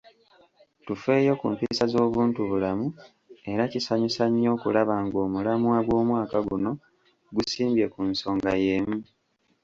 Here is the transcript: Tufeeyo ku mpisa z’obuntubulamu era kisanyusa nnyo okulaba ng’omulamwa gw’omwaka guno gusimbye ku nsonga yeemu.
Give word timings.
Tufeeyo 0.85 1.33
ku 1.39 1.45
mpisa 1.53 1.83
z’obuntubulamu 1.91 2.87
era 3.51 3.63
kisanyusa 3.73 4.23
nnyo 4.29 4.49
okulaba 4.55 4.95
ng’omulamwa 5.05 5.77
gw’omwaka 5.85 6.37
guno 6.47 6.71
gusimbye 7.35 7.85
ku 7.93 7.99
nsonga 8.11 8.51
yeemu. 8.63 8.97